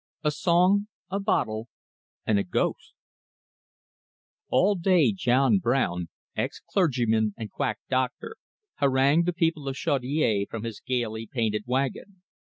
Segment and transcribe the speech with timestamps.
[0.23, 1.67] A SONG, A BOTTLE,
[2.25, 2.93] AND A GHOST
[4.49, 8.37] All day John Brown, ex clergyman and quack doctor,
[8.77, 12.23] harangued the people of Chaudiere from his gaily painted wagon.